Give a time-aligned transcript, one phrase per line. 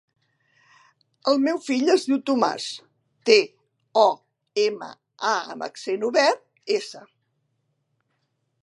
[1.31, 2.65] El meu fill es diu Tomàs:
[3.31, 3.37] te,
[4.05, 4.07] o,
[4.65, 4.91] ema,
[5.35, 6.45] a amb accent obert,
[6.81, 7.07] essa.